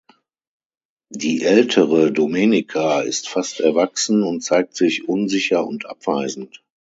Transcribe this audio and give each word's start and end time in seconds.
Die 1.11 1.43
ältere 1.43 2.11
Domenica 2.11 3.01
ist 3.01 3.29
fast 3.29 3.59
erwachsen 3.59 4.23
und 4.23 4.41
zeigt 4.41 4.75
sich 4.75 5.07
unsicher 5.07 5.63
und 5.67 5.85
abweisend. 5.85 6.63